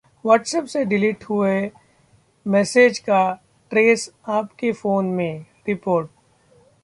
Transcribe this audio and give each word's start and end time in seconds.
WhatsApp 0.25 0.65
से 0.65 0.83
delete 0.85 1.17
किए 1.17 1.27
हुए 1.29 1.69
मैसेज 2.45 2.99
का 2.99 3.21
ट्रेस 3.71 4.09
आपके 4.29 4.71
फोन 4.71 5.05
में: 5.05 5.45
रिपोर्ट 5.67 6.09